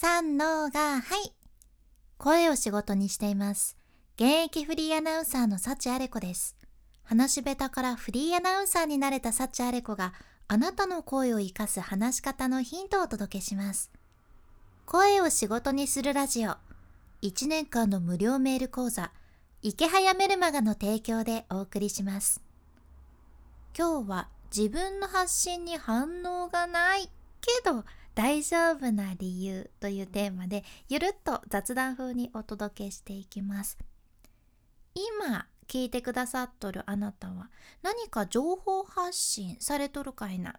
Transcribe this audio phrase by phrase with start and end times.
[0.00, 1.32] 三のがはい。
[2.18, 3.76] 声を仕事にしています。
[4.14, 6.54] 現役フリーアナウンサーの幸あれ子です。
[7.02, 10.12] 話し下手からフリーアナウンサーになれた幸あれ子が
[10.46, 13.90] あなたの声を生かす話し方のヒントをお届けします。
[14.86, 16.52] 声を仕事にするラジオ。
[17.22, 19.10] 1年間の無料メール講座。
[19.62, 22.40] 池早メルマガの提供でお送りします。
[23.76, 27.10] 今日は自分の発信に反応がない
[27.40, 27.84] けど
[28.18, 33.78] 大丈夫な理由というテーマでゆるっと雑談風にお届けしていきます。
[34.92, 37.48] 今聞いてくださっとるあなたは
[37.80, 40.56] 何か情報発信されとるかいな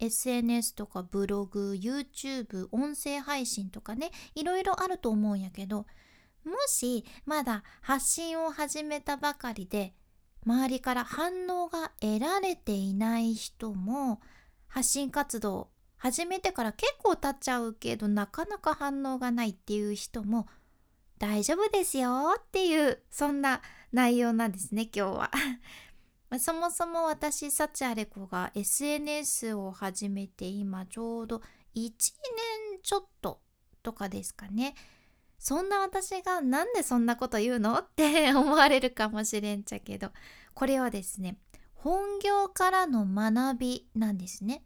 [0.00, 5.86] ？SNS とかブログ YouTube 音声配信とかねいろいろあると思うんやけど
[6.44, 9.94] もしまだ発信を始めたばかりで
[10.44, 14.20] 周りから反応が得られていない人も
[14.68, 15.72] 発信活動
[16.02, 20.48] 始めてから結構経っちゃうけどなかなか反応がないっていう人も
[21.20, 25.30] 大丈夫ですよっていうそんな内容なんですね今日は。
[26.40, 31.40] そもそも私幸あれ子が SNS を始めて今ちょうど
[31.76, 31.92] 1
[32.72, 33.40] 年ちょっと
[33.84, 34.74] とかですかね。
[35.38, 40.10] そんな私がなんでそんなこと言うのって 思われるかもしれんちゃけど。
[40.52, 41.38] これはですね
[41.74, 44.64] 本業からの学びなんですね。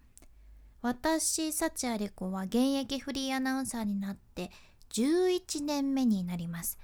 [0.87, 4.53] 私幸あれ子は現役フリーアナウンサーになって
[4.93, 6.79] 11年目になります。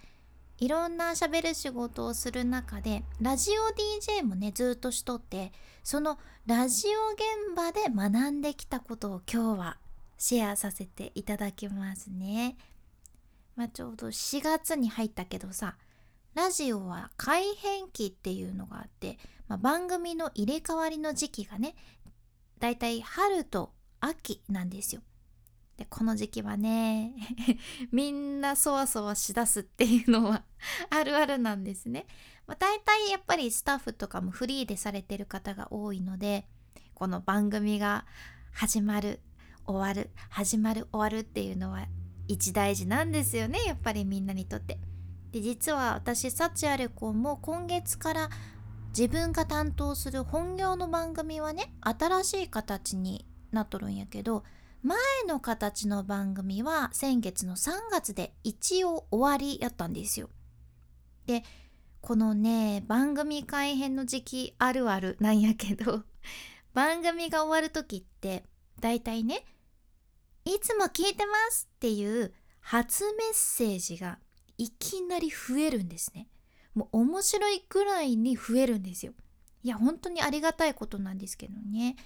[0.58, 3.62] いろんな喋る仕事をする中でラジオ
[4.20, 5.52] DJ もねずっとしとって
[5.84, 9.78] そのラジオ現場で学んできたことを今日は
[10.18, 12.56] シェアさせていただきますね、
[13.54, 15.76] まあ、ちょうど4月に入ったけどさ
[16.34, 21.76] ラジオは改編期っていうのがあって、まあ、番組の入れ替わりの時期がね
[22.58, 25.00] だいたい春と秋なんですよ。
[25.76, 27.14] でこの時期はね
[27.92, 30.44] みんなそわそわしだすっていうのは
[30.90, 32.06] あるあるなんですね。
[32.46, 36.46] まあ、大体やっぱりスタッフとかもフリーでされてる方が多いので
[36.94, 38.04] この番組が
[38.52, 39.20] 始まる
[39.64, 41.86] 終わる始まる終わるっていうのは
[42.26, 44.78] 一大事なんですよねやっぱりみんなにとって。
[45.30, 48.30] で実は私幸あれ子も今月から
[48.88, 54.44] 自分が担当する本業の番組はね新しい形になっとるんやけど
[54.82, 54.98] 前
[55.28, 60.28] の形の番組は先月の3月で一応終わりやったんですよ。
[61.26, 61.44] で
[62.00, 66.02] このね番組改編の時期あるあるなんやけど
[66.74, 68.44] 番組が終わる時って
[68.80, 69.44] だいたいね
[70.44, 74.18] 「いつも聞いてます」っていう初メッセージが
[74.58, 76.28] いきなり増えるんですね。
[76.74, 79.12] もう面白いくらいに増えるんですよ。
[79.62, 81.96] いや本当にありがたいことなんですけどね。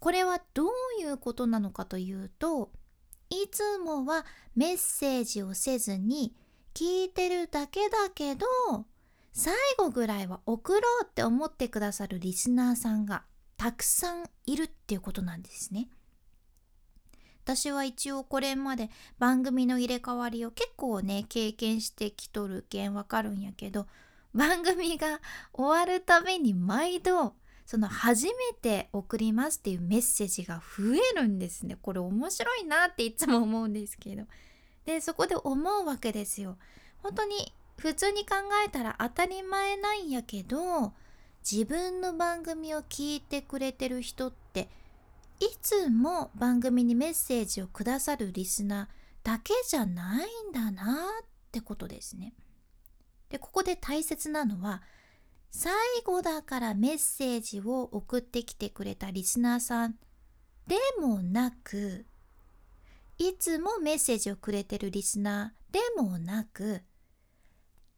[0.00, 0.68] これはどう
[1.00, 2.70] いうことなのかというと
[3.30, 4.24] いつもは
[4.56, 6.34] メッセージをせずに
[6.74, 8.46] 聞いてるだけだけど
[9.32, 13.24] 最後ぐらいは送ろうって思ってくださるリスナーさんが
[13.56, 15.88] たくさんいるっていうことなんですね。
[17.44, 23.86] 私は一応これまで番組の入れ替わりを結構ね経験してきとるけんわかるんやけど
[24.34, 25.20] 番組が
[25.54, 27.34] 終わるたびに毎度
[27.68, 31.76] その初めて送りますっていうメッセージが増えるんですね。
[31.82, 34.24] これ面白いなっていつも思うんですけど。
[34.86, 36.56] でそこで思うわけですよ。
[37.02, 38.36] 本当に普通に考
[38.66, 40.94] えたら当たり前なんやけど
[41.44, 44.70] 自分の番組を聞いてくれてる人って
[45.38, 52.32] いつも番組にメッセージをくださるリスナーだけじゃないんだなってことですね。
[53.28, 54.82] でここで大切なのは
[55.50, 55.72] 最
[56.04, 59.94] 後だからメッセージを送ってきてくれたリスナーさん
[60.66, 62.06] でもなく
[63.18, 66.82] いつもメッセージをくれてるリスナーでもなく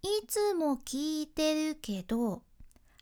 [0.02, 2.42] いつも聞いてるけど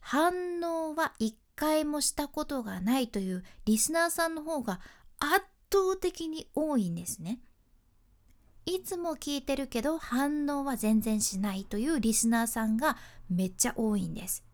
[0.01, 0.33] 反
[0.63, 4.81] 応は一回もしたことがないというリスナーさんの方が
[5.19, 7.41] 圧倒的に多いんですね。
[8.69, 12.99] いつも聞いてるけど反応は全然しないというリスナーさんが
[13.31, 14.45] めっちゃ多いんです。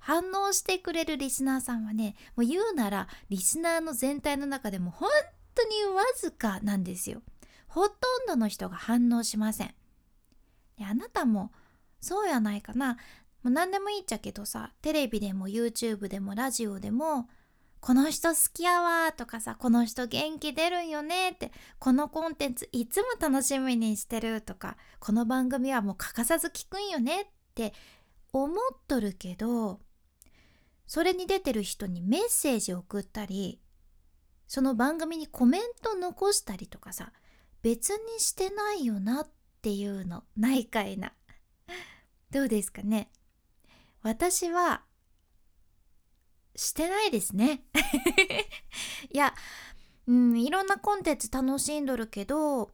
[0.00, 5.08] 反応してくれるリスナーさんはね、もう言うならリスナーの全体の中でも本
[5.54, 7.22] 当にわずかなんですよ。
[7.68, 9.74] ほとんどの人が反応しません。
[10.76, 11.52] であなたも
[12.00, 12.94] そうやないかな。
[12.94, 12.98] も
[13.44, 17.28] う何でもいいっちゃけどさ、テレビでも YouTube でもラジオでも
[17.84, 27.74] この人好きやわとかさこの人元気出るんよねってこのコンテンツいつも楽しみにしてるとかこの番組はもう欠かさず聞くんよねって
[28.32, 28.56] 思っ
[28.88, 29.80] とるけど
[30.86, 33.60] それに出てる人にメッセージ送ったり
[34.46, 37.12] その番組にコメント残したりとかさ
[37.60, 39.28] 別にしてないよなっ
[39.60, 41.12] ていうのないかいな。
[42.30, 43.10] どうですかね。
[44.00, 44.84] 私は
[46.56, 47.64] してないですね
[49.12, 49.34] いや
[50.06, 52.70] うんいろんなコンテンツ楽しんどるけど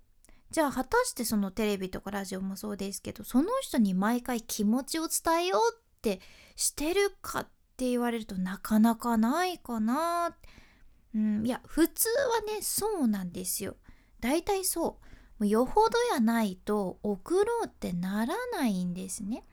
[0.51, 6.21] じゃあ果たしてそのテレビとかラジオもそうですけどその人に毎回気持ちを伝えようって
[6.57, 7.45] してるかっ
[7.77, 10.37] て言われるとなかなかないかな。
[11.15, 13.77] うん、いや普通はねそうなんですよ。
[14.21, 14.99] 大体そ
[15.41, 15.47] う。
[15.47, 19.45] よほどやないと送ろうってならないんですね。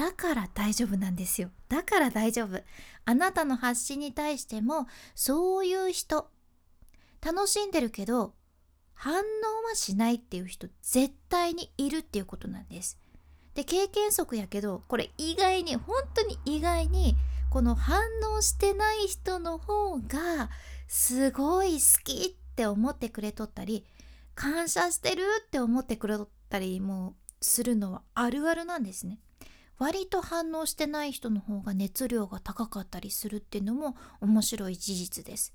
[0.00, 1.50] だから大丈夫なんですよ。
[1.68, 2.62] だから大丈夫。
[3.04, 6.30] あなたの発信に対してもそういう人
[7.20, 8.32] 楽しんでるけど
[8.94, 9.16] 反応
[9.68, 12.98] はしないっていう人絶対にいるっていうことなんです。
[13.52, 17.14] で経験則やけどこれ意外に本当に意外に
[17.50, 18.00] この反
[18.34, 20.48] 応してない人の方が
[20.88, 23.84] すごい好きって思ってくれとったり
[24.34, 29.18] 感謝してるって思ってくれとったりもするのはあるあるなんですね。
[29.80, 35.54] 割と反応してない人の方が熱量が高かったりするっていうのも面白い事実です。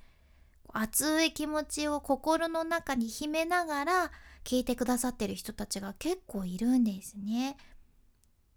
[0.73, 4.11] 熱い気持ちを心の中に秘めながら
[4.43, 7.55] 聞いてくださってる人たちが結構いるんですね。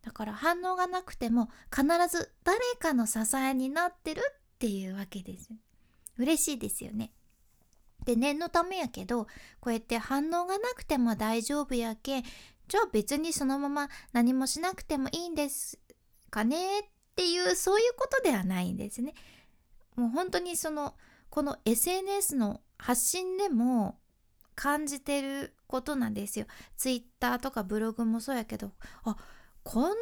[0.00, 5.50] だから反応がなくても必ず誰かの支えになってるっていうわけです。
[6.17, 7.12] 嬉しいですよね。
[8.06, 9.26] で念のためやけど
[9.61, 12.23] こうやって反応がなくても大丈夫やけ
[12.69, 15.79] じゃあ別にそのまま何もしなくてもいいんです
[16.31, 16.82] かねっ
[17.17, 19.15] ていうそういうことではないんですね。
[19.97, 20.94] もう本当にその
[21.31, 23.99] この SNS の発信でも
[24.55, 26.47] 感じてることなんですよ。
[26.76, 28.73] Twitter とかブログもそうやけど
[29.05, 29.17] あ
[29.64, 29.94] こんな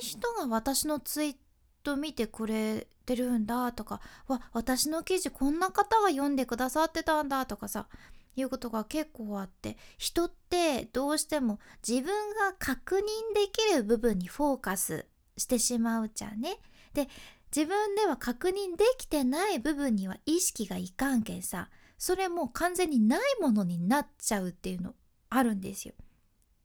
[0.00, 1.36] 人が私のツイー
[1.82, 7.88] ト見てくれてるんだとかわ私の記事こんな方が読んでくださってたんだとかさ
[8.36, 15.06] いうことが結構あって人ってどうしても自分が確認できる部分にフォーカス
[15.36, 16.58] してしまうじゃんね。
[16.94, 17.08] で
[17.54, 21.68] 自分では確認できてない部分には意識がいかんけんさ
[21.98, 24.94] それも完全にないものになっちゃうっていうの
[25.28, 25.94] あるんですよ。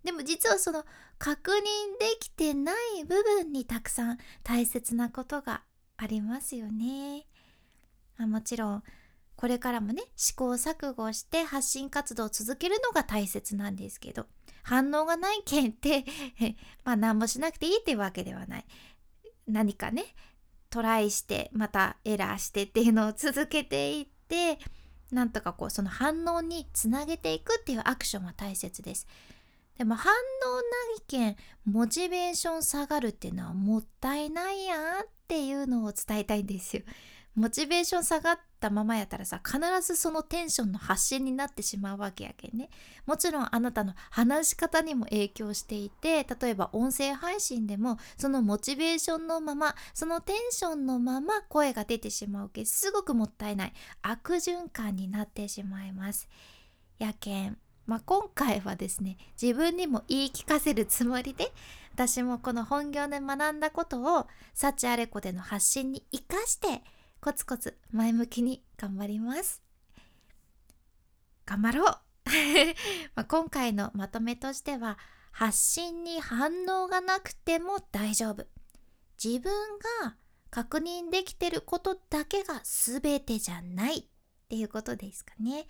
[0.04, 0.86] でも実はその
[1.20, 5.64] 確認できてない部分にたくさん大切なことが
[5.98, 7.26] ありますよね。
[8.18, 8.84] あもちろん
[9.38, 14.26] これからもね試行錯誤して発信活動を続けるのが大切なんですけど
[14.64, 16.04] 反応がない件って
[16.84, 18.66] まあ何もしなくていいっていうわけではない。
[19.48, 20.04] 何かね
[20.70, 24.60] トライしてまたエラーしてっていうのを続けていって
[25.12, 29.08] なんとかこうその反応につなげていくっていうアクションは大切です。
[29.78, 30.62] でも反応な
[30.98, 36.84] いけんモチベーション下がるっていうのはもったいないやんっていうのを伝えたいんですよ。
[37.38, 42.72] モチベーション下がったままやったらさ必ずそのテンションの発信になってしまうわけやけんね。
[43.06, 52.66] もちろんあなたの話し方にも影響していて例えば音声配信でもそのモチベーションのままそのテンションのまま声が出てしまうけ。
[52.66, 53.74] すごくもったいない。
[54.02, 56.28] 悪循環になってしまいます。
[56.98, 57.58] やけん。
[57.86, 61.54] まあ、今回はですね自分にも言い聞かせるつもりで
[61.94, 66.82] 私もこの本業で学んだことを幸あれ子での発信に生かして
[67.20, 69.62] コツコツ前向きに頑張ります。
[71.46, 71.98] 頑張ろう。
[73.16, 74.98] ま今回のまとめとしては
[75.32, 78.46] 発信に反応がなくても大丈夫。
[79.24, 79.52] 自分
[80.02, 80.16] が
[80.50, 84.00] 確認できてることだけが全てじゃない。
[84.00, 85.68] っていうことですかね、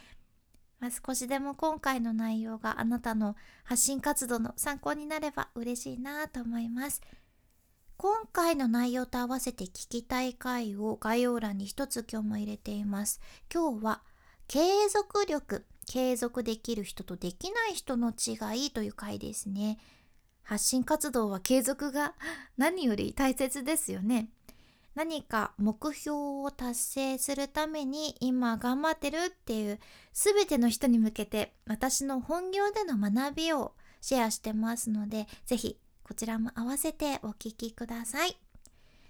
[0.80, 7.02] まあ、少しでも今回の内容があなたの発信活動の参考になれば嬉しいなと思います。
[8.00, 13.20] 今回の内容と合わせて聞きたい回を概要欄に一つ今日も入れています。
[13.52, 14.02] 今日は
[14.48, 19.80] 継続力、継続できる人とできない人の違いという回ですね。
[20.44, 22.14] 発信活動は継続が
[22.56, 24.30] 何より大切ですよね。
[24.94, 29.80] 何か目標を達成するために今頑張ってるっていう
[30.14, 38.38] 全ての人に向けて私の本業での学びをシェアしてますので是非こちらも合わせてお聞きください。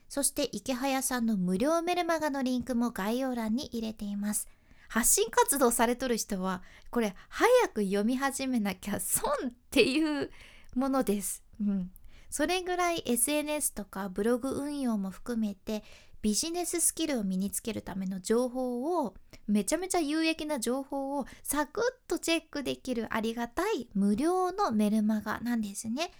[0.09, 4.47] そして池早さんの無料メルマガのリンクも概要欄に入れています。
[4.89, 10.31] 発信活動されとる人はこれ早く読み始めなきゃ損っていう
[10.75, 11.43] ものです。
[11.61, 11.91] うん。
[12.29, 15.83] それぐらい SNS とかブログ運用も含めて
[16.21, 19.13] ビジネススキルを身につけるための情報を
[19.47, 26.11] めちゃめちゃ有益な情報をサクッとチェックできるありがたい無料のメルマガなんですね。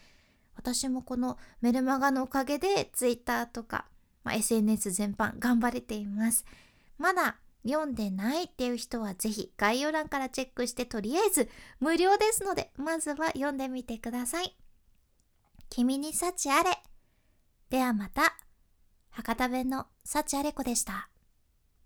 [0.57, 3.85] 私もこのメルマガのおかげで Twitter とか、
[4.23, 6.45] まあ、SNS 全般頑張れています。
[6.97, 11.49] まだ読んでないっていう人はぜひ概要欄からチェックしてとりあえず
[11.79, 14.55] 無料ですのでまずは読んでみてください。
[15.69, 16.69] 君に幸あれ。
[17.69, 18.37] ではまた。
[19.09, 21.09] 博多弁の幸あれ子でした。